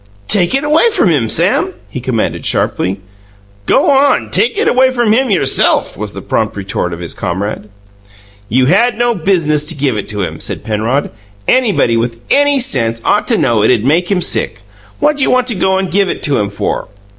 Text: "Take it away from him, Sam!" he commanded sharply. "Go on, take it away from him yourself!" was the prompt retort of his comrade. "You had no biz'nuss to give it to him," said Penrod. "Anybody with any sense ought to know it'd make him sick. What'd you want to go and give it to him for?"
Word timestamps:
"Take 0.27 0.55
it 0.55 0.63
away 0.63 0.89
from 0.89 1.09
him, 1.09 1.29
Sam!" 1.29 1.75
he 1.87 2.01
commanded 2.01 2.43
sharply. 2.43 2.99
"Go 3.67 3.91
on, 3.91 4.31
take 4.31 4.57
it 4.57 4.67
away 4.67 4.89
from 4.89 5.13
him 5.13 5.29
yourself!" 5.29 5.95
was 5.95 6.13
the 6.13 6.23
prompt 6.23 6.57
retort 6.57 6.91
of 6.91 6.99
his 6.99 7.13
comrade. 7.13 7.69
"You 8.49 8.65
had 8.65 8.97
no 8.97 9.13
biz'nuss 9.13 9.67
to 9.67 9.75
give 9.75 9.97
it 9.97 10.09
to 10.09 10.23
him," 10.23 10.39
said 10.39 10.63
Penrod. 10.63 11.11
"Anybody 11.47 11.97
with 11.97 12.19
any 12.31 12.59
sense 12.59 12.99
ought 13.05 13.27
to 13.27 13.37
know 13.37 13.61
it'd 13.61 13.85
make 13.85 14.11
him 14.11 14.21
sick. 14.21 14.61
What'd 14.99 15.21
you 15.21 15.29
want 15.29 15.45
to 15.49 15.53
go 15.55 15.77
and 15.77 15.91
give 15.91 16.09
it 16.09 16.23
to 16.23 16.39
him 16.39 16.49
for?" 16.49 16.87